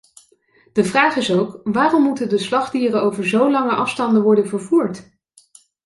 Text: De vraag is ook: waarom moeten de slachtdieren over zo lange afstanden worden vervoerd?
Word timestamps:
De 0.73 0.83
vraag 0.83 1.15
is 1.15 1.31
ook: 1.31 1.59
waarom 1.63 2.03
moeten 2.03 2.29
de 2.29 2.37
slachtdieren 2.37 3.01
over 3.01 3.27
zo 3.27 3.51
lange 3.51 3.71
afstanden 3.71 4.23
worden 4.23 4.47
vervoerd? 4.47 5.11